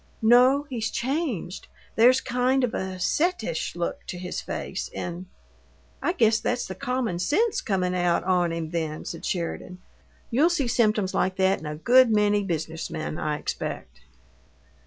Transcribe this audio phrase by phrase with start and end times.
[0.23, 0.65] "No.
[0.67, 1.67] He's changed.
[1.95, 5.27] There's kind of a settish look to his face, and"
[6.01, 9.77] "I guess that's the common sense comin' out on him, then," said Sheridan.
[10.31, 13.99] "You'll see symptoms like that in a good many business men, I expect."